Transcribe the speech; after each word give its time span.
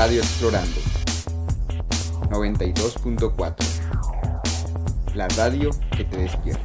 Radio 0.00 0.20
Explorando 0.22 0.80
92.4 2.30 3.54
La 5.14 5.28
radio 5.28 5.68
que 5.94 6.04
te 6.04 6.16
despierta. 6.16 6.64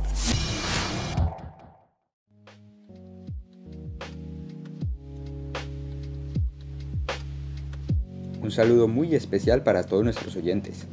Un 8.41 8.51
saludo 8.51 8.87
muy 8.87 9.13
especial 9.13 9.63
para 9.63 9.83
todos 9.83 10.05
nuestros 10.05 10.37
oyentes. 10.37 10.85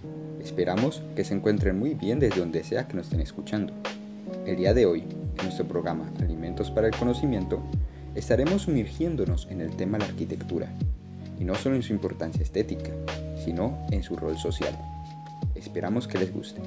Esperamos 0.43 1.01
que 1.15 1.23
se 1.23 1.35
encuentren 1.35 1.79
muy 1.79 1.95
bien 1.95 2.19
desde 2.19 2.41
donde 2.41 2.65
sea 2.65 2.89
que 2.89 2.95
nos 2.95 3.07
estén 3.07 3.21
escuchando. 3.21 3.73
El 4.47 4.57
día 4.57 4.75
de 4.75 4.85
hoy, 4.87 5.05
en 5.39 5.45
nuestro 5.45 5.69
programa 5.69 6.11
Alimentos 6.19 6.73
para 6.73 6.89
el 6.89 6.97
Conocimiento, 6.97 7.63
estaremos 8.17 8.63
sumergiéndonos 8.63 9.47
en 9.49 9.61
el 9.61 9.77
tema 9.77 9.99
de 9.99 10.07
la 10.07 10.11
arquitectura, 10.11 10.75
y 11.39 11.45
no 11.45 11.55
solo 11.55 11.75
en 11.77 11.83
su 11.83 11.93
importancia 11.93 12.43
estética, 12.43 12.93
sino 13.45 13.87
en 13.91 14.03
su 14.03 14.17
rol 14.17 14.37
social. 14.37 14.79
Esperamos 15.55 16.09
que 16.09 16.19
les 16.19 16.33
guste. 16.33 16.61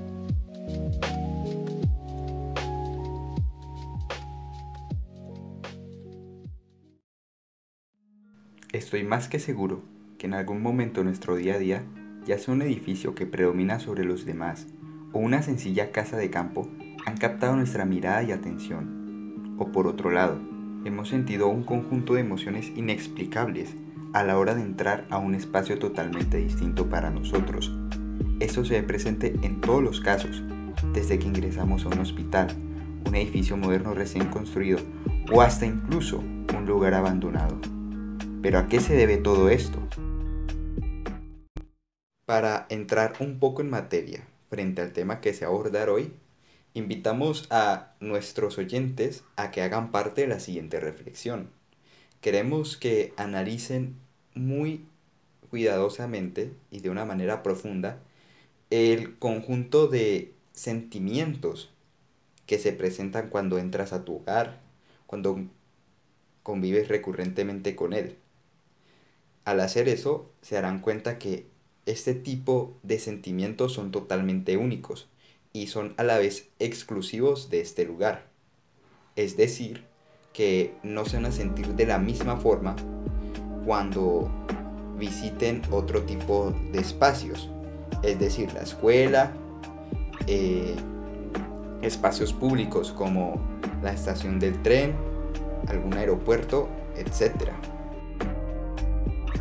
Estoy 8.71 9.03
más 9.03 9.29
que 9.29 9.39
seguro 9.39 9.83
que 10.17 10.27
en 10.27 10.33
algún 10.33 10.61
momento 10.61 10.99
de 10.99 11.05
nuestro 11.05 11.35
día 11.35 11.55
a 11.55 11.59
día, 11.59 11.83
ya 12.25 12.37
sea 12.37 12.53
un 12.53 12.61
edificio 12.61 13.15
que 13.15 13.25
predomina 13.25 13.79
sobre 13.79 14.03
los 14.03 14.25
demás 14.25 14.67
o 15.13 15.19
una 15.19 15.41
sencilla 15.41 15.91
casa 15.93 16.17
de 16.17 16.29
campo, 16.29 16.67
han 17.05 17.15
captado 17.15 17.55
nuestra 17.55 17.85
mirada 17.85 18.23
y 18.23 18.33
atención. 18.33 19.55
O 19.57 19.71
por 19.71 19.87
otro 19.87 20.11
lado, 20.11 20.39
hemos 20.83 21.07
sentido 21.07 21.47
un 21.47 21.63
conjunto 21.63 22.15
de 22.15 22.21
emociones 22.21 22.71
inexplicables 22.75 23.75
a 24.15 24.23
la 24.23 24.37
hora 24.39 24.55
de 24.55 24.61
entrar 24.61 25.05
a 25.09 25.17
un 25.17 25.35
espacio 25.35 25.77
totalmente 25.77 26.37
distinto 26.37 26.89
para 26.89 27.09
nosotros. 27.09 27.73
Esto 28.39 28.63
se 28.63 28.79
ve 28.79 28.87
presente 28.87 29.35
en 29.41 29.59
todos 29.59 29.83
los 29.83 29.99
casos, 29.99 30.41
desde 30.93 31.19
que 31.19 31.27
ingresamos 31.27 31.83
a 31.83 31.89
un 31.89 31.99
hospital, 31.99 32.47
un 33.05 33.13
edificio 33.13 33.57
moderno 33.57 33.93
recién 33.93 34.27
construido 34.27 34.79
o 35.33 35.41
hasta 35.41 35.65
incluso 35.65 36.19
un 36.19 36.65
lugar 36.65 36.93
abandonado. 36.93 37.59
Pero 38.41 38.57
¿a 38.57 38.67
qué 38.67 38.79
se 38.79 38.95
debe 38.95 39.17
todo 39.17 39.49
esto? 39.49 39.79
Para 42.25 42.67
entrar 42.69 43.15
un 43.19 43.37
poco 43.37 43.61
en 43.61 43.69
materia 43.69 44.23
frente 44.49 44.81
al 44.81 44.93
tema 44.93 45.19
que 45.19 45.33
se 45.33 45.43
abordar 45.43 45.89
hoy, 45.89 46.13
invitamos 46.73 47.47
a 47.49 47.91
nuestros 47.99 48.57
oyentes 48.59 49.25
a 49.35 49.51
que 49.51 49.61
hagan 49.61 49.91
parte 49.91 50.21
de 50.21 50.27
la 50.27 50.39
siguiente 50.39 50.79
reflexión. 50.79 51.49
Queremos 52.21 52.77
que 52.77 53.13
analicen 53.17 54.04
muy 54.35 54.85
cuidadosamente 55.49 56.53
y 56.69 56.81
de 56.81 56.89
una 56.89 57.05
manera 57.05 57.41
profunda 57.41 57.99
el 58.69 59.17
conjunto 59.17 59.87
de 59.87 60.33
sentimientos 60.51 61.71
que 62.45 62.59
se 62.59 62.73
presentan 62.73 63.29
cuando 63.29 63.57
entras 63.57 63.93
a 63.93 64.05
tu 64.05 64.17
hogar, 64.17 64.61
cuando 65.07 65.39
convives 66.43 66.87
recurrentemente 66.87 67.75
con 67.75 67.93
él. 67.93 68.17
Al 69.45 69.59
hacer 69.59 69.87
eso, 69.87 70.31
se 70.41 70.55
darán 70.55 70.79
cuenta 70.79 71.17
que 71.17 71.47
este 71.85 72.13
tipo 72.13 72.77
de 72.83 72.99
sentimientos 72.99 73.73
son 73.73 73.91
totalmente 73.91 74.57
únicos 74.57 75.07
y 75.53 75.67
son 75.67 75.93
a 75.97 76.03
la 76.03 76.17
vez 76.17 76.49
exclusivos 76.59 77.49
de 77.49 77.61
este 77.61 77.85
lugar. 77.85 78.27
Es 79.15 79.37
decir, 79.37 79.85
que 80.33 80.73
no 80.83 81.05
se 81.05 81.17
van 81.17 81.27
a 81.27 81.31
sentir 81.31 81.67
de 81.75 81.85
la 81.85 81.97
misma 81.97 82.37
forma 82.37 82.75
cuando 83.65 84.29
visiten 84.97 85.61
otro 85.71 86.03
tipo 86.03 86.53
de 86.71 86.79
espacios, 86.79 87.49
es 88.03 88.19
decir, 88.19 88.53
la 88.53 88.61
escuela, 88.61 89.31
eh, 90.27 90.75
espacios 91.81 92.33
públicos 92.33 92.91
como 92.91 93.35
la 93.81 93.91
estación 93.91 94.39
del 94.39 94.61
tren, 94.61 94.95
algún 95.67 95.93
aeropuerto, 95.95 96.69
etc. 96.95 97.51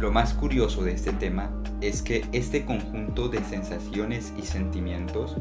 Lo 0.00 0.10
más 0.10 0.34
curioso 0.34 0.82
de 0.82 0.92
este 0.92 1.12
tema 1.12 1.50
es 1.80 2.02
que 2.02 2.24
este 2.32 2.64
conjunto 2.64 3.28
de 3.28 3.42
sensaciones 3.44 4.32
y 4.38 4.42
sentimientos 4.42 5.36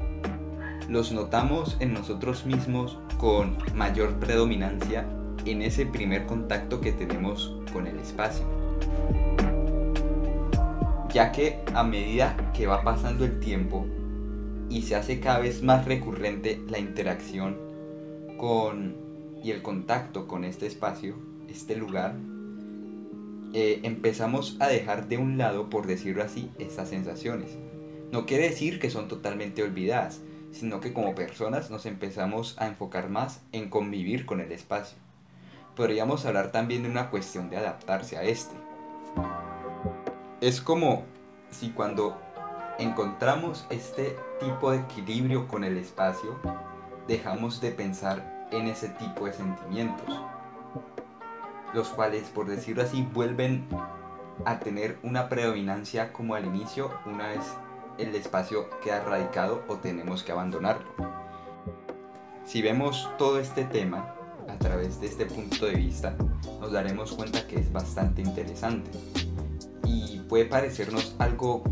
los 0.90 1.12
notamos 1.12 1.78
en 1.80 1.94
nosotros 1.94 2.46
mismos 2.46 3.00
con 3.18 3.58
mayor 3.74 4.14
predominancia 4.20 5.06
en 5.46 5.62
ese 5.62 5.86
primer 5.86 6.26
contacto 6.26 6.82
que 6.82 6.92
tenemos 6.92 7.56
con 7.72 7.88
el 7.88 7.98
espacio. 8.00 8.63
Ya 11.14 11.32
que 11.32 11.60
a 11.74 11.84
medida 11.84 12.36
que 12.54 12.66
va 12.66 12.84
pasando 12.84 13.26
el 13.26 13.40
tiempo 13.40 13.86
y 14.70 14.82
se 14.82 14.96
hace 14.96 15.20
cada 15.20 15.40
vez 15.40 15.62
más 15.62 15.86
recurrente 15.86 16.60
la 16.70 16.80
interacción 16.80 17.58
con 18.38 18.96
y 19.44 19.52
el 19.52 19.62
contacto 19.62 20.28
con 20.28 20.46
este 20.46 20.66
espacio, 20.66 21.16
este 21.50 21.76
lugar, 21.76 22.16
eh, 23.54 23.82
empezamos 23.84 24.58
a 24.60 24.68
dejar 24.68 25.08
de 25.08 25.18
un 25.18 25.38
lado, 25.38 25.70
por 25.70 25.86
decirlo 25.86 26.24
así, 26.24 26.50
estas 26.58 26.90
sensaciones. 26.90 27.58
No 28.12 28.26
quiere 28.26 28.50
decir 28.50 28.80
que 28.80 28.90
son 28.90 29.08
totalmente 29.08 29.62
olvidadas, 29.62 30.22
sino 30.52 30.80
que 30.80 30.94
como 30.94 31.14
personas 31.14 31.70
nos 31.70 31.86
empezamos 31.86 32.56
a 32.60 32.68
enfocar 32.68 33.10
más 33.10 33.42
en 33.52 33.70
convivir 33.70 34.26
con 34.26 34.40
el 34.40 34.52
espacio. 34.52 34.98
Podríamos 35.76 36.26
hablar 36.26 36.52
también 36.52 36.84
de 36.84 36.90
una 36.90 37.10
cuestión 37.10 37.50
de 37.50 37.58
adaptarse 37.58 38.18
a 38.18 38.24
este. 38.24 38.56
Es 40.42 40.62
como 40.62 41.04
si 41.50 41.72
cuando 41.72 42.20
encontramos 42.80 43.66
este 43.70 44.18
tipo 44.40 44.72
de 44.72 44.80
equilibrio 44.80 45.48
con 45.48 45.64
el 45.64 45.78
espacio, 45.78 46.40
dejamos 47.08 47.62
de 47.62 47.72
pensar 47.72 48.48
en 48.52 48.68
ese 48.68 48.90
tipo 48.90 49.26
de 49.26 49.34
sentimientos 49.34 50.20
los 51.74 51.90
cuales, 51.90 52.30
por 52.30 52.48
decirlo 52.48 52.84
así, 52.84 53.02
vuelven 53.14 53.68
a 54.46 54.60
tener 54.60 54.98
una 55.04 55.28
predominancia 55.28 56.14
como 56.14 56.36
al 56.36 56.46
inicio 56.46 56.92
una 57.06 57.30
vez 57.30 57.42
el 57.98 58.16
espacio 58.16 58.70
queda 58.82 59.04
radicado 59.04 59.64
o 59.68 59.78
tenemos 59.78 60.24
que 60.24 60.32
abandonarlo. 60.32 60.88
Si 62.46 62.62
vemos 62.62 63.10
todo 63.18 63.40
este 63.40 63.64
tema 63.66 64.16
a 64.54 64.58
través 64.60 65.02
de 65.02 65.08
este 65.08 65.26
punto 65.26 65.66
de 65.66 65.74
vista, 65.74 66.16
nos 66.62 66.72
daremos 66.72 67.12
cuenta 67.14 67.46
que 67.48 67.60
es 67.60 67.72
bastante 67.72 68.22
interesante 68.22 68.92
y 69.86 70.20
puede 70.30 70.46
parecernos 70.46 71.16
algo 71.18 71.64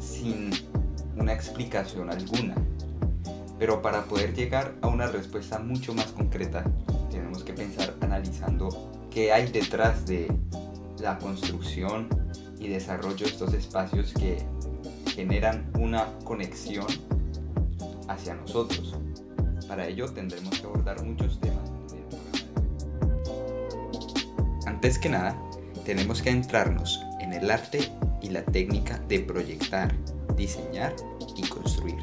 sin 0.00 0.50
una 1.16 1.32
explicación 1.32 2.10
alguna. 2.10 2.54
Pero 3.58 3.80
para 3.80 4.04
poder 4.04 4.34
llegar 4.34 4.74
a 4.82 4.88
una 4.88 5.06
respuesta 5.06 5.58
mucho 5.58 5.94
más 5.94 6.06
concreta, 6.06 6.64
tenemos 7.10 7.42
que 7.44 7.54
pensar 7.54 7.94
analizando 8.00 8.90
qué 9.10 9.32
hay 9.32 9.50
detrás 9.50 10.04
de 10.04 10.30
la 11.00 11.18
construcción 11.18 12.08
y 12.58 12.68
desarrollo 12.68 13.24
de 13.24 13.32
estos 13.32 13.54
espacios 13.54 14.12
que 14.12 14.44
generan 15.14 15.70
una 15.78 16.06
conexión 16.24 16.86
hacia 18.08 18.34
nosotros. 18.34 18.96
Para 19.68 19.86
ello 19.86 20.12
tendremos 20.12 20.60
que 20.60 20.66
abordar 20.66 21.02
muchos 21.02 21.40
temas. 21.40 21.75
Antes 24.76 24.98
que 24.98 25.08
nada, 25.08 25.34
tenemos 25.86 26.20
que 26.20 26.28
entrarnos 26.28 27.02
en 27.20 27.32
el 27.32 27.50
arte 27.50 27.90
y 28.20 28.28
la 28.28 28.44
técnica 28.44 29.00
de 29.08 29.20
proyectar, 29.20 29.96
diseñar 30.36 30.94
y 31.34 31.48
construir. 31.48 31.96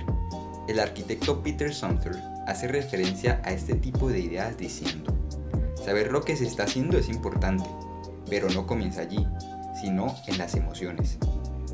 El 0.68 0.80
arquitecto 0.80 1.44
Peter 1.44 1.72
Sumter 1.72 2.16
hace 2.48 2.68
referencia 2.68 3.40
a 3.46 3.52
este 3.52 3.76
tipo 3.76 4.10
de 4.10 4.22
ideas 4.22 4.58
diciendo, 4.58 5.16
Saber 5.76 6.12
lo 6.12 6.24
que 6.24 6.36
se 6.36 6.48
está 6.48 6.64
haciendo 6.64 6.98
es 6.98 7.10
importante, 7.10 7.70
pero 8.28 8.50
no 8.50 8.66
comienza 8.66 9.02
allí, 9.02 9.24
sino 9.80 10.16
en 10.26 10.40
las 10.40 10.56
emociones. 10.56 11.20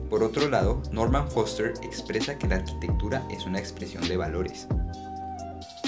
Por 0.09 0.21
otro 0.21 0.49
lado, 0.49 0.83
Norman 0.91 1.31
Foster 1.31 1.75
expresa 1.81 2.37
que 2.37 2.49
la 2.49 2.57
arquitectura 2.57 3.25
es 3.31 3.45
una 3.45 3.59
expresión 3.59 4.05
de 4.09 4.17
valores. 4.17 4.67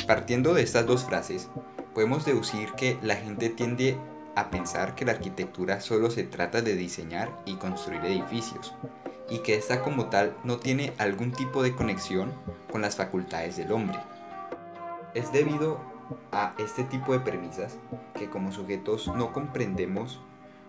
Partiendo 0.07 0.54
de 0.54 0.64
estas 0.64 0.86
dos 0.86 1.04
frases, 1.04 1.50
podemos 1.94 2.24
deducir 2.24 2.72
que 2.78 2.98
la 3.02 3.18
gente 3.18 3.50
tiende 3.50 3.98
a 4.36 4.50
pensar 4.50 4.95
que 4.95 5.06
la 5.06 5.13
arquitectura 5.13 5.81
solo 5.81 6.10
se 6.10 6.24
trata 6.24 6.62
de 6.62 6.75
diseñar 6.75 7.30
y 7.45 7.56
construir 7.56 8.04
edificios, 8.06 8.74
y 9.30 9.39
que 9.39 9.56
esta 9.56 9.81
como 9.81 10.07
tal 10.07 10.36
no 10.44 10.57
tiene 10.57 10.94
algún 10.98 11.31
tipo 11.31 11.63
de 11.63 11.75
conexión 11.75 12.33
con 12.72 12.81
las 12.81 12.95
facultades 12.95 13.57
del 13.57 13.72
hombre. 13.72 14.00
Es 15.13 15.31
debido 15.31 15.80
a 16.31 16.54
este 16.57 16.83
tipo 16.83 17.13
de 17.13 17.19
premisas 17.19 17.78
que 18.16 18.30
como 18.30 18.51
sujetos 18.51 19.07
no 19.07 19.33
comprendemos 19.33 20.22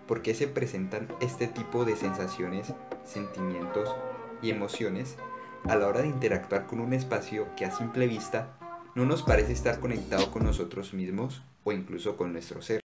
por 0.06 0.22
qué 0.22 0.34
se 0.34 0.48
presentan 0.48 1.08
este 1.20 1.46
tipo 1.46 1.84
de 1.84 1.96
sensaciones, 1.96 2.74
sentimientos 3.04 3.94
y 4.42 4.50
emociones 4.50 5.16
a 5.68 5.76
la 5.76 5.86
hora 5.86 6.02
de 6.02 6.08
interactuar 6.08 6.66
con 6.66 6.80
un 6.80 6.92
espacio 6.92 7.46
que 7.56 7.64
a 7.64 7.70
simple 7.70 8.06
vista 8.06 8.56
no 8.94 9.06
nos 9.06 9.22
parece 9.22 9.52
estar 9.52 9.80
conectado 9.80 10.30
con 10.30 10.44
nosotros 10.44 10.92
mismos 10.92 11.42
o 11.64 11.72
incluso 11.72 12.16
con 12.16 12.32
nuestro 12.32 12.60
ser. 12.62 12.81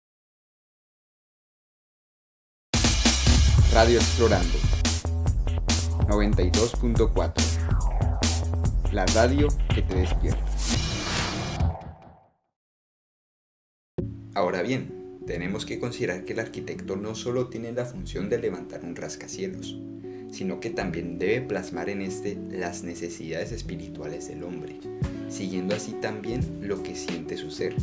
Radio 3.82 3.98
Explorando 3.98 4.58
92.4. 6.08 8.94
La 8.94 9.08
radio 9.08 9.48
que 9.74 9.82
te 9.82 9.96
despierta. 9.96 10.46
Ahora 14.36 14.62
bien, 14.62 15.24
tenemos 15.26 15.66
que 15.66 15.80
considerar 15.80 16.26
que 16.26 16.34
el 16.34 16.42
arquitecto 16.42 16.96
no 16.96 17.16
solo 17.16 17.48
tiene 17.48 17.72
la 17.72 17.86
función 17.86 18.30
de 18.30 18.38
levantar 18.38 18.82
un 18.84 18.96
rascacielos, 18.96 19.76
sino 20.32 20.60
que 20.60 20.70
también 20.70 21.18
debe 21.18 21.42
plasmar 21.42 21.90
en 21.90 22.04
este 22.04 22.38
las 22.52 22.84
necesidades 22.84 23.52
espirituales 23.52 24.28
del 24.28 24.44
hombre, 24.44 24.80
siguiendo 25.28 25.74
así 25.74 25.94
también 25.94 26.60
lo 26.62 26.84
que 26.84 26.96
siente 26.96 27.36
su 27.36 27.50
ser. 27.50 27.74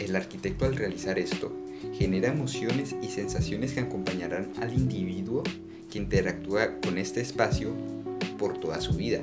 El 0.00 0.16
arquitecto 0.16 0.64
al 0.64 0.74
realizar 0.74 1.18
esto 1.18 1.52
genera 1.94 2.28
emociones 2.28 2.94
y 3.02 3.08
sensaciones 3.08 3.72
que 3.72 3.80
acompañarán 3.80 4.52
al 4.60 4.72
individuo 4.74 5.42
que 5.90 5.98
interactúa 5.98 6.80
con 6.80 6.98
este 6.98 7.20
espacio 7.20 7.72
por 8.38 8.58
toda 8.58 8.80
su 8.80 8.94
vida. 8.94 9.20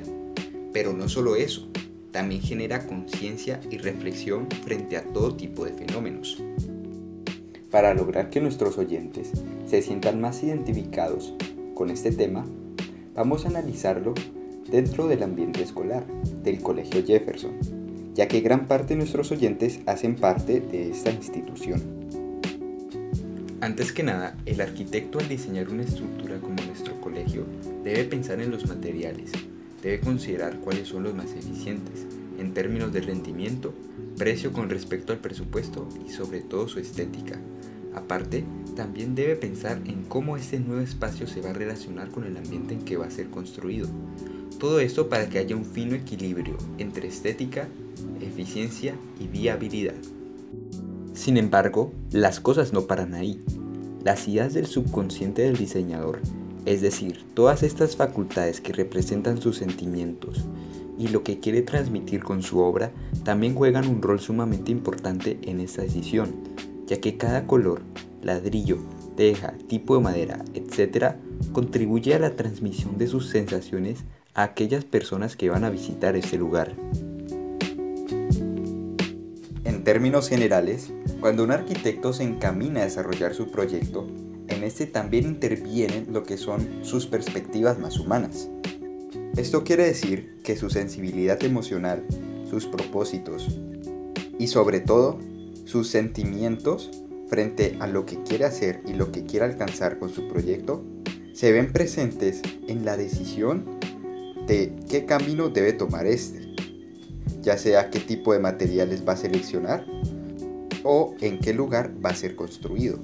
Pero 0.72 0.92
no 0.92 1.08
solo 1.08 1.36
eso, 1.36 1.68
también 2.10 2.40
genera 2.40 2.86
conciencia 2.86 3.60
y 3.70 3.78
reflexión 3.78 4.48
frente 4.64 4.96
a 4.96 5.04
todo 5.04 5.36
tipo 5.36 5.64
de 5.64 5.72
fenómenos. 5.72 6.42
Para 7.70 7.94
lograr 7.94 8.30
que 8.30 8.40
nuestros 8.40 8.78
oyentes 8.78 9.32
se 9.66 9.82
sientan 9.82 10.20
más 10.20 10.42
identificados 10.42 11.34
con 11.74 11.90
este 11.90 12.10
tema, 12.10 12.46
vamos 13.14 13.44
a 13.44 13.48
analizarlo 13.48 14.14
dentro 14.70 15.08
del 15.08 15.22
ambiente 15.22 15.62
escolar 15.62 16.06
del 16.42 16.60
Colegio 16.60 17.04
Jefferson, 17.04 17.52
ya 18.14 18.28
que 18.28 18.40
gran 18.40 18.66
parte 18.66 18.94
de 18.94 18.98
nuestros 18.98 19.30
oyentes 19.30 19.80
hacen 19.86 20.16
parte 20.16 20.60
de 20.60 20.90
esta 20.90 21.10
institución. 21.10 21.82
Antes 23.66 23.90
que 23.90 24.04
nada, 24.04 24.36
el 24.46 24.60
arquitecto 24.60 25.18
al 25.18 25.28
diseñar 25.28 25.70
una 25.70 25.82
estructura 25.82 26.38
como 26.38 26.54
nuestro 26.62 27.00
colegio 27.00 27.44
debe 27.82 28.04
pensar 28.04 28.40
en 28.40 28.52
los 28.52 28.68
materiales, 28.68 29.32
debe 29.82 29.98
considerar 29.98 30.60
cuáles 30.60 30.86
son 30.86 31.02
los 31.02 31.16
más 31.16 31.32
eficientes 31.32 32.06
en 32.38 32.54
términos 32.54 32.92
de 32.92 33.00
rendimiento, 33.00 33.74
precio 34.16 34.52
con 34.52 34.70
respecto 34.70 35.12
al 35.12 35.18
presupuesto 35.18 35.88
y 36.06 36.12
sobre 36.12 36.42
todo 36.42 36.68
su 36.68 36.78
estética, 36.78 37.40
Aparte, 37.92 38.44
también 38.76 39.16
debe 39.16 39.34
pensar 39.34 39.80
en 39.86 40.04
cómo 40.04 40.36
este 40.36 40.60
nuevo 40.60 40.82
espacio 40.82 41.26
se 41.26 41.40
va 41.40 41.50
a 41.50 41.54
relacionar 41.54 42.10
con 42.10 42.24
el 42.24 42.36
ambiente 42.36 42.74
en 42.74 42.82
que 42.82 42.98
va 42.98 43.06
a 43.06 43.10
ser 43.10 43.30
construido. 43.30 43.88
Todo 44.60 44.78
esto 44.78 45.08
para 45.08 45.28
que 45.28 45.38
haya 45.38 45.56
un 45.56 45.64
fino 45.64 45.96
equilibrio 45.96 46.56
entre 46.78 47.08
estética, 47.08 47.66
eficiencia 48.20 48.94
y 49.18 49.26
viabilidad. 49.26 49.94
Sin 51.16 51.38
embargo, 51.38 51.94
las 52.12 52.38
cosas 52.38 52.74
no 52.74 52.82
paran 52.82 53.14
ahí. 53.14 53.42
Las 54.06 54.28
ideas 54.28 54.54
del 54.54 54.66
subconsciente 54.66 55.42
del 55.42 55.56
diseñador, 55.56 56.20
es 56.64 56.80
decir, 56.80 57.24
todas 57.34 57.64
estas 57.64 57.96
facultades 57.96 58.60
que 58.60 58.72
representan 58.72 59.42
sus 59.42 59.56
sentimientos 59.56 60.44
y 60.96 61.08
lo 61.08 61.24
que 61.24 61.40
quiere 61.40 61.62
transmitir 61.62 62.22
con 62.22 62.44
su 62.44 62.60
obra, 62.60 62.92
también 63.24 63.56
juegan 63.56 63.88
un 63.88 64.00
rol 64.00 64.20
sumamente 64.20 64.70
importante 64.70 65.40
en 65.42 65.58
esta 65.58 65.82
decisión 65.82 66.36
ya 66.86 67.00
que 67.00 67.16
cada 67.16 67.48
color, 67.48 67.82
ladrillo, 68.22 68.78
teja, 69.16 69.54
tipo 69.66 69.96
de 69.96 70.04
madera, 70.04 70.44
etc., 70.54 71.16
contribuye 71.52 72.14
a 72.14 72.20
la 72.20 72.36
transmisión 72.36 72.98
de 72.98 73.08
sus 73.08 73.28
sensaciones 73.28 74.04
a 74.34 74.44
aquellas 74.44 74.84
personas 74.84 75.34
que 75.34 75.50
van 75.50 75.64
a 75.64 75.70
visitar 75.70 76.14
este 76.14 76.38
lugar. 76.38 76.76
En 79.64 79.82
términos 79.82 80.28
generales, 80.28 80.92
cuando 81.26 81.42
un 81.42 81.50
arquitecto 81.50 82.12
se 82.12 82.22
encamina 82.22 82.82
a 82.82 82.84
desarrollar 82.84 83.34
su 83.34 83.50
proyecto, 83.50 84.06
en 84.46 84.62
este 84.62 84.86
también 84.86 85.24
intervienen 85.24 86.12
lo 86.12 86.22
que 86.22 86.36
son 86.36 86.68
sus 86.82 87.08
perspectivas 87.08 87.80
más 87.80 87.98
humanas. 87.98 88.48
Esto 89.36 89.64
quiere 89.64 89.86
decir 89.86 90.36
que 90.44 90.54
su 90.54 90.70
sensibilidad 90.70 91.42
emocional, 91.42 92.06
sus 92.48 92.66
propósitos 92.66 93.58
y 94.38 94.46
sobre 94.46 94.78
todo 94.78 95.18
sus 95.64 95.88
sentimientos 95.88 96.92
frente 97.26 97.76
a 97.80 97.88
lo 97.88 98.06
que 98.06 98.22
quiere 98.22 98.44
hacer 98.44 98.82
y 98.86 98.92
lo 98.92 99.10
que 99.10 99.24
quiere 99.24 99.46
alcanzar 99.46 99.98
con 99.98 100.10
su 100.10 100.28
proyecto 100.28 100.84
se 101.32 101.50
ven 101.50 101.72
presentes 101.72 102.40
en 102.68 102.84
la 102.84 102.96
decisión 102.96 103.80
de 104.46 104.76
qué 104.88 105.06
camino 105.06 105.48
debe 105.48 105.72
tomar 105.72 106.06
este, 106.06 106.54
ya 107.42 107.58
sea 107.58 107.90
qué 107.90 107.98
tipo 107.98 108.32
de 108.32 108.38
materiales 108.38 109.02
va 109.04 109.14
a 109.14 109.16
seleccionar 109.16 109.84
o 110.86 111.14
en 111.20 111.38
qué 111.38 111.52
lugar 111.52 111.92
va 112.02 112.10
a 112.10 112.14
ser 112.14 112.36
construido. 112.36 112.98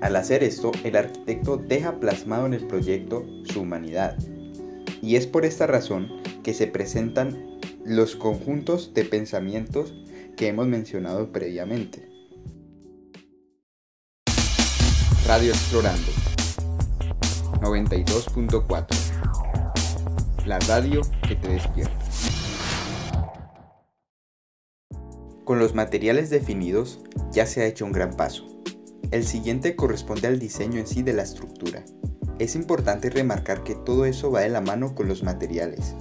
Al 0.00 0.16
hacer 0.16 0.42
esto, 0.42 0.72
el 0.82 0.96
arquitecto 0.96 1.56
deja 1.56 2.00
plasmado 2.00 2.46
en 2.46 2.54
el 2.54 2.66
proyecto 2.66 3.24
su 3.44 3.60
humanidad. 3.60 4.18
Y 5.00 5.16
es 5.16 5.26
por 5.26 5.44
esta 5.44 5.66
razón 5.66 6.08
que 6.42 6.52
se 6.52 6.66
presentan 6.66 7.60
los 7.84 8.16
conjuntos 8.16 8.92
de 8.92 9.04
pensamientos 9.04 9.94
que 10.36 10.48
hemos 10.48 10.66
mencionado 10.66 11.32
previamente. 11.32 12.08
Radio 15.26 15.52
Explorando 15.52 16.10
92.4 17.60 20.44
La 20.44 20.58
radio 20.58 21.00
que 21.26 21.36
te 21.36 21.48
despierta. 21.48 22.03
Con 25.44 25.58
los 25.58 25.74
materiales 25.74 26.30
definidos 26.30 27.00
ya 27.30 27.44
se 27.44 27.60
ha 27.60 27.66
hecho 27.66 27.84
un 27.84 27.92
gran 27.92 28.16
paso. 28.16 28.46
El 29.10 29.24
siguiente 29.24 29.76
corresponde 29.76 30.26
al 30.26 30.38
diseño 30.38 30.80
en 30.80 30.86
sí 30.86 31.02
de 31.02 31.12
la 31.12 31.22
estructura. 31.22 31.84
Es 32.38 32.56
importante 32.56 33.10
remarcar 33.10 33.62
que 33.62 33.74
todo 33.74 34.06
eso 34.06 34.30
va 34.30 34.40
de 34.40 34.48
la 34.48 34.62
mano 34.62 34.94
con 34.94 35.06
los 35.06 35.22
materiales, 35.22 35.94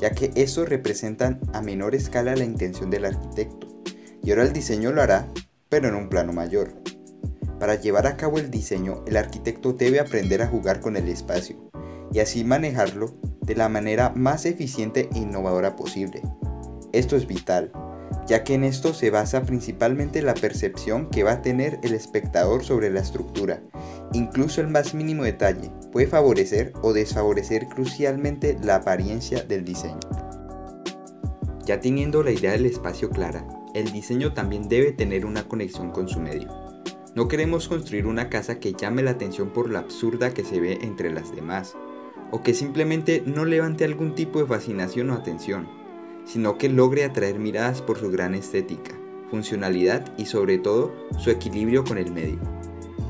ya 0.00 0.12
que 0.12 0.32
eso 0.34 0.64
representan 0.64 1.40
a 1.52 1.60
menor 1.60 1.94
escala 1.94 2.34
la 2.36 2.44
intención 2.44 2.88
del 2.88 3.04
arquitecto, 3.04 3.68
y 4.22 4.30
ahora 4.30 4.44
el 4.44 4.54
diseño 4.54 4.92
lo 4.92 5.02
hará, 5.02 5.30
pero 5.68 5.88
en 5.88 5.94
un 5.94 6.08
plano 6.08 6.32
mayor. 6.32 6.72
Para 7.60 7.74
llevar 7.74 8.06
a 8.06 8.16
cabo 8.16 8.38
el 8.38 8.50
diseño, 8.50 9.04
el 9.06 9.18
arquitecto 9.18 9.74
debe 9.74 10.00
aprender 10.00 10.40
a 10.40 10.48
jugar 10.48 10.80
con 10.80 10.96
el 10.96 11.08
espacio, 11.08 11.70
y 12.12 12.20
así 12.20 12.44
manejarlo 12.44 13.14
de 13.42 13.56
la 13.56 13.68
manera 13.68 14.10
más 14.16 14.46
eficiente 14.46 15.10
e 15.14 15.18
innovadora 15.18 15.76
posible. 15.76 16.22
Esto 16.92 17.14
es 17.16 17.26
vital, 17.26 17.70
ya 18.26 18.42
que 18.42 18.54
en 18.54 18.64
esto 18.64 18.94
se 18.94 19.10
basa 19.10 19.42
principalmente 19.42 20.22
la 20.22 20.34
percepción 20.34 21.10
que 21.10 21.22
va 21.22 21.32
a 21.32 21.42
tener 21.42 21.78
el 21.82 21.92
espectador 21.94 22.64
sobre 22.64 22.90
la 22.90 23.00
estructura. 23.00 23.62
Incluso 24.12 24.60
el 24.60 24.68
más 24.68 24.94
mínimo 24.94 25.24
detalle 25.24 25.70
puede 25.92 26.06
favorecer 26.06 26.72
o 26.82 26.92
desfavorecer 26.92 27.66
crucialmente 27.68 28.56
la 28.62 28.76
apariencia 28.76 29.42
del 29.42 29.64
diseño. 29.64 30.00
Ya 31.66 31.80
teniendo 31.80 32.22
la 32.22 32.30
idea 32.30 32.52
del 32.52 32.66
espacio 32.66 33.10
clara, 33.10 33.46
el 33.74 33.90
diseño 33.90 34.32
también 34.32 34.68
debe 34.68 34.92
tener 34.92 35.26
una 35.26 35.48
conexión 35.48 35.90
con 35.90 36.08
su 36.08 36.20
medio. 36.20 36.48
No 37.14 37.28
queremos 37.28 37.68
construir 37.68 38.06
una 38.06 38.28
casa 38.28 38.58
que 38.58 38.72
llame 38.72 39.02
la 39.02 39.12
atención 39.12 39.50
por 39.50 39.70
la 39.70 39.80
absurda 39.80 40.34
que 40.34 40.44
se 40.44 40.60
ve 40.60 40.78
entre 40.82 41.12
las 41.12 41.34
demás, 41.34 41.74
o 42.30 42.42
que 42.42 42.54
simplemente 42.54 43.22
no 43.24 43.44
levante 43.44 43.84
algún 43.84 44.14
tipo 44.14 44.40
de 44.40 44.46
fascinación 44.46 45.10
o 45.10 45.14
atención 45.14 45.83
sino 46.24 46.58
que 46.58 46.68
logre 46.68 47.04
atraer 47.04 47.38
miradas 47.38 47.82
por 47.82 47.98
su 47.98 48.10
gran 48.10 48.34
estética, 48.34 48.92
funcionalidad 49.30 50.12
y 50.16 50.26
sobre 50.26 50.58
todo 50.58 50.92
su 51.18 51.30
equilibrio 51.30 51.84
con 51.84 51.98
el 51.98 52.12
medio. 52.12 52.38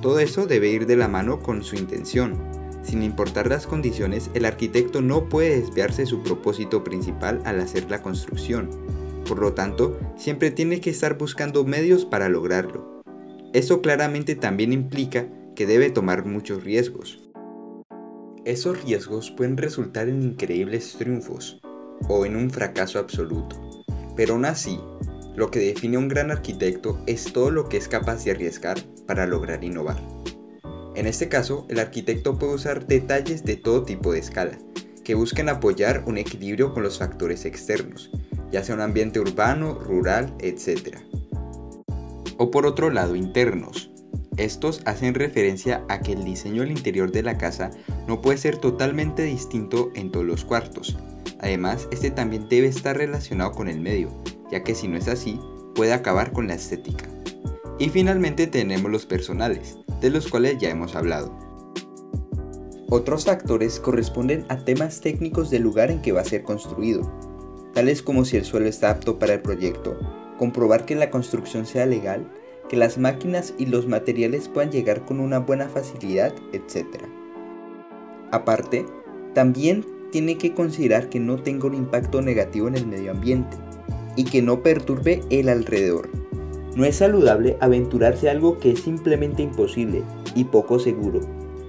Todo 0.01 0.19
eso 0.19 0.47
debe 0.47 0.69
ir 0.69 0.87
de 0.87 0.97
la 0.97 1.09
mano 1.09 1.41
con 1.41 1.63
su 1.63 1.77
intención. 1.77 2.39
Sin 2.83 3.03
importar 3.03 3.49
las 3.49 3.67
condiciones, 3.67 4.31
el 4.35 4.45
arquitecto 4.45 5.01
no 5.01 5.29
puede 5.29 5.61
desviarse 5.61 6.03
de 6.03 6.07
su 6.07 6.23
propósito 6.23 6.85
principal 6.85 7.41
al 7.45 7.61
hacer 7.61 7.91
la 7.91 8.03
construcción. 8.03 8.69
Por 9.27 9.39
lo 9.39 9.55
tanto, 9.55 9.99
siempre 10.17 10.51
tiene 10.51 10.81
que 10.81 10.91
estar 10.91 11.17
buscando 11.17 11.65
medios 11.65 12.05
para 12.05 12.29
lograrlo. 12.29 13.03
Eso 13.55 13.81
claramente 13.81 14.35
también 14.35 14.73
implica 14.73 15.29
que 15.55 15.67
debe 15.67 15.89
tomar 15.89 16.27
muchos 16.27 16.65
riesgos. 16.65 17.23
Esos 18.45 18.85
riesgos 18.85 19.31
pueden 19.31 19.57
resultar 19.57 20.09
en 20.09 20.23
increíbles 20.23 20.97
triunfos, 20.99 21.63
o 22.09 22.27
en 22.27 22.37
un 22.37 22.51
fracaso 22.51 22.99
absoluto. 22.99 23.85
Pero 24.17 24.35
aún 24.35 24.45
así, 24.45 24.79
lo 25.37 25.51
que 25.51 25.59
define 25.59 25.97
a 25.97 26.01
un 26.01 26.09
gran 26.09 26.31
arquitecto 26.31 27.01
es 27.07 27.33
todo 27.33 27.51
lo 27.51 27.69
que 27.69 27.77
es 27.77 27.89
capaz 27.89 28.25
de 28.25 28.31
arriesgar 28.31 28.79
para 29.07 29.27
lograr 29.27 29.65
innovar. 29.65 30.01
En 30.95 31.07
este 31.07 31.29
caso, 31.29 31.67
el 31.69 31.81
arquitecto 31.81 32.39
puede 32.39 32.55
usar 32.55 32.87
detalles 32.87 33.45
de 33.45 33.57
todo 33.57 33.83
tipo 33.83 34.13
de 34.13 34.21
escala, 34.21 34.59
que 35.03 35.15
busquen 35.15 35.49
apoyar 35.49 36.05
un 36.07 36.19
equilibrio 36.19 36.73
con 36.73 36.85
los 36.85 36.99
factores 36.99 37.45
externos, 37.45 38.11
ya 38.53 38.63
sea 38.63 38.77
un 38.77 38.81
ambiente 38.81 39.19
urbano, 39.19 39.75
rural, 39.75 40.33
etc. 40.39 40.99
O 42.39 42.51
por 42.53 42.65
otro 42.65 42.91
lado, 42.91 43.17
internos. 43.17 43.91
Estos 44.37 44.83
hacen 44.85 45.15
referencia 45.15 45.85
a 45.89 46.01
que 46.01 46.13
el 46.13 46.25
diseño 46.25 46.63
del 46.63 46.73
interior 46.73 47.11
de 47.13 47.23
la 47.23 47.39
casa 47.39 47.71
no 48.07 48.21
puede 48.21 48.39
ser 48.39 48.59
totalmente 48.59 49.23
distinto 49.23 49.91
en 49.95 50.11
todos 50.11 50.27
los 50.27 50.45
cuartos, 50.45 50.97
Además, 51.45 51.89
este 51.91 52.11
también 52.11 52.49
debe 52.49 52.69
estar 52.69 52.97
relacionado 52.97 53.53
con 53.53 53.69
el 53.69 53.79
medio, 53.79 54.09
ya 54.51 54.65
que 54.65 54.75
si 54.75 54.89
no 54.89 54.97
es 54.97 55.09
así, 55.09 55.39
puede 55.75 55.93
acabar 55.93 56.33
con 56.33 56.49
la 56.49 56.55
estética. 56.55 57.05
Y 57.79 57.91
finalmente 57.91 58.47
tenemos 58.47 58.91
los 58.91 59.05
personales, 59.05 59.77
de 60.01 60.09
los 60.09 60.29
cuales 60.29 60.57
ya 60.57 60.71
hemos 60.71 60.97
hablado. 60.97 61.39
Otros 62.89 63.27
factores 63.27 63.79
corresponden 63.79 64.47
a 64.49 64.65
temas 64.65 65.03
técnicos 65.03 65.51
del 65.51 65.65
lugar 65.65 65.91
en 65.91 66.01
que 66.01 66.13
va 66.13 66.23
a 66.23 66.25
ser 66.25 66.45
construido, 66.45 67.13
tales 67.75 68.01
como 68.01 68.25
si 68.25 68.39
el 68.39 68.47
suelo 68.47 68.67
está 68.67 68.89
apto 68.89 69.19
para 69.19 69.35
el 69.35 69.43
proyecto, 69.43 69.99
comprobar 70.39 70.87
que 70.87 70.95
la 70.95 71.11
construcción 71.11 71.67
sea 71.67 71.85
legal, 71.85 72.27
que 72.71 72.77
las 72.77 72.97
máquinas 72.97 73.53
y 73.59 73.67
los 73.67 73.87
materiales 73.87 74.49
puedan 74.49 74.73
llegar 74.73 75.05
con 75.05 75.21
una 75.21 75.41
buena 75.41 75.69
facilidad, 75.69 76.33
etc. 76.55 76.87
Aparte, 78.31 78.87
también 79.35 79.85
tiene 80.15 80.39
que 80.39 80.55
considerar 80.55 81.09
que 81.09 81.19
no 81.19 81.43
tenga 81.43 81.67
un 81.67 81.75
impacto 81.75 82.23
negativo 82.23 82.69
en 82.69 82.77
el 82.77 82.87
medio 82.87 83.11
ambiente 83.11 83.57
y 84.15 84.23
que 84.23 84.43
no 84.43 84.63
perturbe 84.63 85.23
el 85.29 85.49
alrededor. 85.49 86.09
No 86.77 86.85
es 86.85 86.99
saludable 86.99 87.57
aventurarse 87.61 88.29
a 88.29 88.31
algo 88.31 88.61
que 88.61 88.71
es 88.71 88.79
simplemente 88.79 89.43
imposible 89.43 90.05
y 90.37 90.45
poco 90.45 90.79
seguro. 90.79 91.19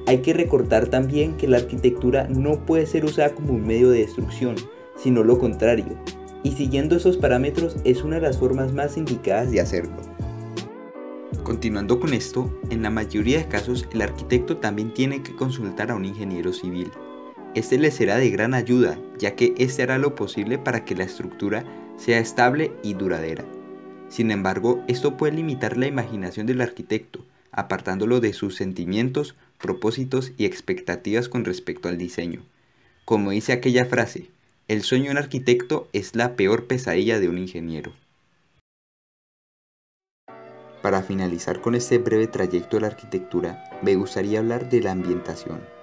Hay 0.06 0.20
que 0.20 0.34
recordar 0.34 0.90
también 0.90 1.36
que 1.38 1.48
la 1.48 1.58
arquitectura 1.58 2.28
no 2.30 2.64
puede 2.68 2.86
ser 2.86 3.06
usada 3.06 3.34
como 3.34 3.52
un 3.52 3.66
medio 3.66 3.90
de 3.90 4.02
destrucción, 4.02 4.54
sino 4.96 5.24
lo 5.24 5.40
contrario, 5.40 5.98
y 6.44 6.52
siguiendo 6.52 6.98
esos 6.98 7.18
parámetros 7.18 7.78
es 7.84 8.04
una 8.04 8.18
de 8.18 8.22
las 8.22 8.38
formas 8.38 8.72
más 8.74 8.96
indicadas 8.96 9.50
de 9.50 9.60
hacerlo. 9.60 9.98
Continuando 11.42 12.00
con 12.00 12.14
esto, 12.14 12.56
en 12.70 12.84
la 12.84 12.92
mayoría 12.92 13.40
de 13.40 13.48
casos 13.48 13.88
el 13.92 14.04
arquitecto 14.04 14.58
también 14.58 14.94
tiene 14.94 15.24
que 15.24 15.36
consultar 15.36 15.90
a 15.90 15.96
un 15.96 16.06
ingeniero 16.06 16.54
civil. 16.54 16.92
Este 17.55 17.77
le 17.77 17.89
será 17.89 18.17
de 18.17 18.29
gran 18.29 18.53
ayuda, 18.53 19.00
ya 19.17 19.35
que 19.35 19.55
este 19.57 19.81
hará 19.81 19.97
lo 19.97 20.13
posible 20.13 20.57
para 20.57 20.83
que 20.83 20.93
la 20.93 21.05
estructura 21.05 21.63
sea 21.97 22.19
estable 22.19 22.74
y 22.83 22.95
duradera. 22.95 23.45
Sin 24.09 24.29
embargo, 24.29 24.83
esto 24.89 25.15
puede 25.15 25.33
limitar 25.33 25.77
la 25.77 25.88
imaginación 25.88 26.47
del 26.47 26.59
arquitecto, 26.59 27.25
apartándolo 27.53 28.19
de 28.19 28.33
sus 28.33 28.55
sentimientos, 28.55 29.35
propósitos 29.57 30.33
y 30.38 30.43
expectativas 30.43 31.29
con 31.29 31.45
respecto 31.45 31.88
al 31.88 31.97
diseño. 31.97 32.43
Como 33.05 33.31
dice 33.31 33.53
aquella 33.53 33.85
frase, 33.85 34.27
el 34.67 34.81
sueño 34.81 35.05
de 35.05 35.12
un 35.12 35.17
arquitecto 35.17 35.88
es 35.93 36.13
la 36.13 36.35
peor 36.35 36.67
pesadilla 36.67 37.21
de 37.21 37.29
un 37.29 37.38
ingeniero. 37.38 37.93
Para 40.81 41.03
finalizar 41.03 41.62
con 41.62 41.74
este 41.74 42.00
breve 42.00 42.27
trayecto 42.27 42.75
de 42.77 42.81
la 42.81 42.88
arquitectura, 42.88 43.63
me 43.81 43.95
gustaría 43.95 44.39
hablar 44.39 44.69
de 44.69 44.81
la 44.81 44.91
ambientación. 44.91 45.75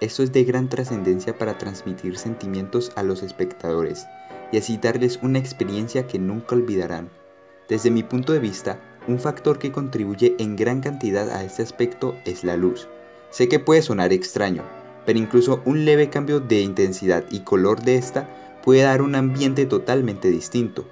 Esto 0.00 0.22
es 0.22 0.32
de 0.32 0.44
gran 0.44 0.68
trascendencia 0.68 1.36
para 1.36 1.58
transmitir 1.58 2.16
sentimientos 2.16 2.92
a 2.94 3.02
los 3.02 3.24
espectadores 3.24 4.06
y 4.52 4.58
así 4.58 4.76
darles 4.76 5.18
una 5.22 5.40
experiencia 5.40 6.06
que 6.06 6.20
nunca 6.20 6.54
olvidarán. 6.54 7.10
Desde 7.68 7.90
mi 7.90 8.04
punto 8.04 8.32
de 8.32 8.38
vista, 8.38 8.80
un 9.08 9.18
factor 9.18 9.58
que 9.58 9.72
contribuye 9.72 10.36
en 10.38 10.54
gran 10.54 10.80
cantidad 10.80 11.28
a 11.30 11.42
este 11.42 11.62
aspecto 11.62 12.14
es 12.24 12.44
la 12.44 12.56
luz. 12.56 12.88
Sé 13.30 13.48
que 13.48 13.58
puede 13.58 13.82
sonar 13.82 14.12
extraño, 14.12 14.62
pero 15.04 15.18
incluso 15.18 15.62
un 15.64 15.84
leve 15.84 16.10
cambio 16.10 16.38
de 16.38 16.60
intensidad 16.60 17.24
y 17.30 17.40
color 17.40 17.82
de 17.82 17.96
esta 17.96 18.28
puede 18.62 18.82
dar 18.82 19.02
un 19.02 19.16
ambiente 19.16 19.66
totalmente 19.66 20.30
distinto. 20.30 20.86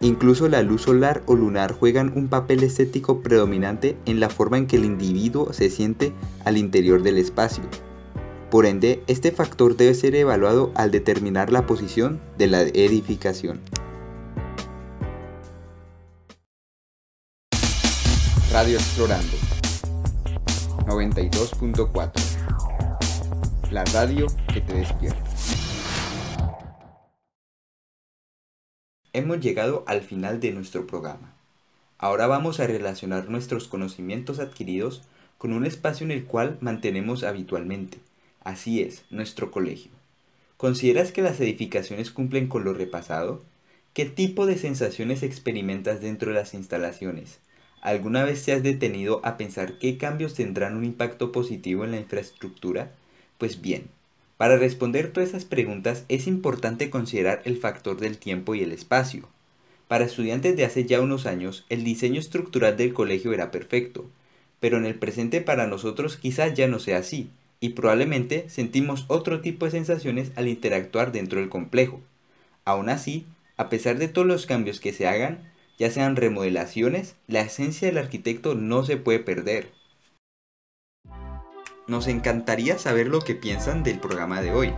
Incluso 0.00 0.48
la 0.48 0.62
luz 0.62 0.82
solar 0.82 1.22
o 1.26 1.34
lunar 1.34 1.72
juegan 1.72 2.12
un 2.16 2.28
papel 2.28 2.62
estético 2.62 3.20
predominante 3.20 3.96
en 4.06 4.18
la 4.18 4.30
forma 4.30 4.56
en 4.58 4.66
que 4.66 4.76
el 4.76 4.84
individuo 4.84 5.52
se 5.52 5.68
siente 5.68 6.12
al 6.44 6.56
interior 6.56 7.02
del 7.02 7.18
espacio. 7.18 7.64
Por 8.50 8.66
ende, 8.66 9.02
este 9.06 9.32
factor 9.32 9.76
debe 9.76 9.94
ser 9.94 10.14
evaluado 10.14 10.72
al 10.74 10.90
determinar 10.90 11.50
la 11.52 11.66
posición 11.66 12.20
de 12.38 12.46
la 12.46 12.62
edificación. 12.62 13.60
Radio 18.52 18.78
Explorando 18.78 19.36
92.4 20.86 22.46
la 23.70 23.84
radio 23.86 24.26
que 24.52 24.60
te 24.60 24.74
despierta. 24.74 25.22
Hemos 29.12 29.40
llegado 29.40 29.84
al 29.86 30.02
final 30.02 30.40
de 30.40 30.52
nuestro 30.52 30.86
programa. 30.86 31.34
Ahora 31.98 32.26
vamos 32.26 32.60
a 32.60 32.66
relacionar 32.66 33.28
nuestros 33.28 33.66
conocimientos 33.66 34.38
adquiridos 34.38 35.02
con 35.38 35.52
un 35.52 35.66
espacio 35.66 36.04
en 36.04 36.10
el 36.12 36.24
cual 36.24 36.58
mantenemos 36.60 37.24
habitualmente. 37.24 37.98
Así 38.46 38.80
es, 38.80 39.04
nuestro 39.10 39.50
colegio. 39.50 39.90
¿Consideras 40.56 41.10
que 41.10 41.20
las 41.20 41.40
edificaciones 41.40 42.12
cumplen 42.12 42.46
con 42.46 42.62
lo 42.62 42.74
repasado? 42.74 43.42
¿Qué 43.92 44.04
tipo 44.04 44.46
de 44.46 44.56
sensaciones 44.56 45.24
experimentas 45.24 46.00
dentro 46.00 46.28
de 46.28 46.36
las 46.36 46.54
instalaciones? 46.54 47.40
¿Alguna 47.80 48.22
vez 48.22 48.44
te 48.44 48.52
has 48.52 48.62
detenido 48.62 49.20
a 49.24 49.36
pensar 49.36 49.80
qué 49.80 49.98
cambios 49.98 50.34
tendrán 50.34 50.76
un 50.76 50.84
impacto 50.84 51.32
positivo 51.32 51.84
en 51.84 51.90
la 51.90 51.96
infraestructura? 51.96 52.92
Pues 53.36 53.62
bien, 53.62 53.88
para 54.36 54.56
responder 54.56 55.12
todas 55.12 55.30
esas 55.30 55.44
preguntas 55.44 56.04
es 56.08 56.28
importante 56.28 56.88
considerar 56.88 57.42
el 57.46 57.56
factor 57.56 57.98
del 57.98 58.16
tiempo 58.16 58.54
y 58.54 58.62
el 58.62 58.70
espacio. 58.70 59.28
Para 59.88 60.04
estudiantes 60.04 60.56
de 60.56 60.64
hace 60.64 60.84
ya 60.84 61.00
unos 61.00 61.26
años, 61.26 61.66
el 61.68 61.82
diseño 61.82 62.20
estructural 62.20 62.76
del 62.76 62.94
colegio 62.94 63.32
era 63.32 63.50
perfecto, 63.50 64.08
pero 64.60 64.76
en 64.76 64.86
el 64.86 64.94
presente 64.94 65.40
para 65.40 65.66
nosotros 65.66 66.16
quizás 66.16 66.54
ya 66.54 66.68
no 66.68 66.78
sea 66.78 66.98
así, 66.98 67.28
y 67.60 67.70
probablemente 67.70 68.48
sentimos 68.48 69.04
otro 69.08 69.40
tipo 69.40 69.64
de 69.64 69.72
sensaciones 69.72 70.32
al 70.36 70.48
interactuar 70.48 71.12
dentro 71.12 71.40
del 71.40 71.48
complejo. 71.48 72.00
Aún 72.64 72.88
así, 72.88 73.26
a 73.56 73.68
pesar 73.68 73.98
de 73.98 74.08
todos 74.08 74.26
los 74.26 74.46
cambios 74.46 74.80
que 74.80 74.92
se 74.92 75.06
hagan, 75.06 75.52
ya 75.78 75.90
sean 75.90 76.16
remodelaciones, 76.16 77.16
la 77.26 77.40
esencia 77.40 77.88
del 77.88 77.98
arquitecto 77.98 78.54
no 78.54 78.84
se 78.84 78.96
puede 78.96 79.18
perder. 79.18 79.70
Nos 81.86 82.08
encantaría 82.08 82.78
saber 82.78 83.06
lo 83.06 83.20
que 83.20 83.34
piensan 83.34 83.84
del 83.84 84.00
programa 84.00 84.40
de 84.42 84.52
hoy 84.52 84.74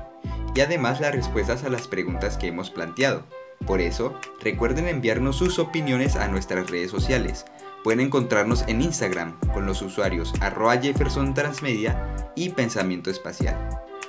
y 0.54 0.60
además 0.60 1.00
las 1.00 1.14
respuestas 1.14 1.64
a 1.64 1.70
las 1.70 1.88
preguntas 1.88 2.36
que 2.36 2.48
hemos 2.48 2.70
planteado. 2.70 3.24
Por 3.66 3.80
eso, 3.80 4.14
recuerden 4.40 4.88
enviarnos 4.88 5.36
sus 5.36 5.58
opiniones 5.58 6.16
a 6.16 6.28
nuestras 6.28 6.70
redes 6.70 6.90
sociales. 6.90 7.44
Pueden 7.84 8.00
encontrarnos 8.00 8.64
en 8.66 8.82
Instagram 8.82 9.38
con 9.52 9.66
los 9.66 9.82
usuarios 9.82 10.32
arroba 10.40 10.76
Jefferson 10.76 11.34
Transmedia 11.34 12.14
y 12.34 12.50
Pensamiento 12.50 13.10
Espacial. 13.10 13.56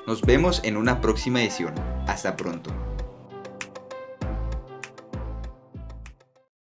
Nos 0.08 0.22
vemos 0.22 0.62
en 0.64 0.76
una 0.76 1.02
próxima 1.02 1.42
edición. 1.42 1.74
Hasta 2.08 2.36
pronto. 2.36 2.72